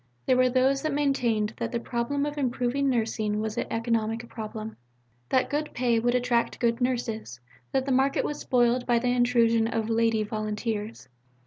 [0.25, 4.75] There were those who maintained that the problem of improving Nursing was an economic problem;
[5.29, 7.39] that good pay would attract good nurses;
[7.71, 11.07] that the market was spoiled by the intrusion of "lady" volunteers.